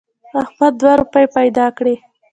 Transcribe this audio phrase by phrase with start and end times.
[0.41, 1.95] احمد دوه روپۍ پیدا کړې.